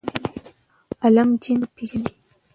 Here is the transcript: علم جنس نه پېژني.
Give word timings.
علم 1.03 1.29
جنس 1.43 1.57
نه 1.61 1.67
پېژني. 1.75 2.11